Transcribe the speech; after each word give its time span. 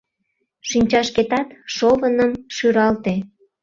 Шинчашкетат 0.69 1.47
шовыным 1.75 2.31
шӱралте. 2.55 3.15